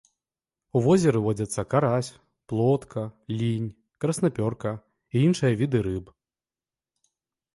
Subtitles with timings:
[0.77, 2.09] У возеры водзяцца карась,
[2.53, 3.03] плотка,
[3.41, 3.69] лінь,
[4.05, 4.71] краснапёрка
[5.17, 6.05] і іншыя віды рыб.